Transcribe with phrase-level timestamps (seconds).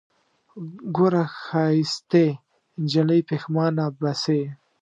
[0.95, 2.25] ګوره ښايستې
[2.81, 4.41] نجلۍ پښېمانه به سې